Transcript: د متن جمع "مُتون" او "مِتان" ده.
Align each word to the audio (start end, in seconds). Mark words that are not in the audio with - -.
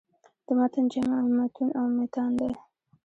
د 0.45 0.47
متن 0.57 0.85
جمع 0.91 1.19
"مُتون" 1.37 1.69
او 1.79 1.85
"مِتان" 1.97 2.31
ده. 2.39 2.49